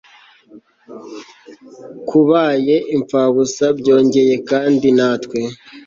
[2.09, 5.39] kubaye imfabusa byongeye kandi natwe